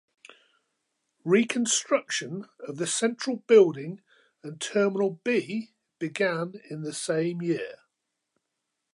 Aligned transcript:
Reconstruction 1.23 2.47
of 2.67 2.77
the 2.77 2.87
central 2.87 3.35
building 3.45 4.01
and 4.41 4.59
Terminal 4.59 5.19
B 5.23 5.75
began 5.99 6.55
in 6.71 6.81
the 6.81 6.91
same 6.91 7.43
year. 7.43 7.75